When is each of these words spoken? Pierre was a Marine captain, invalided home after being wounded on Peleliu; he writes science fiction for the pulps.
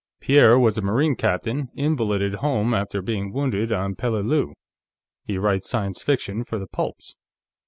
Pierre 0.19 0.57
was 0.57 0.79
a 0.79 0.81
Marine 0.81 1.15
captain, 1.15 1.69
invalided 1.75 2.33
home 2.41 2.73
after 2.73 3.03
being 3.03 3.31
wounded 3.31 3.71
on 3.71 3.93
Peleliu; 3.93 4.55
he 5.25 5.37
writes 5.37 5.69
science 5.69 6.01
fiction 6.01 6.43
for 6.43 6.57
the 6.57 6.65
pulps. 6.65 7.15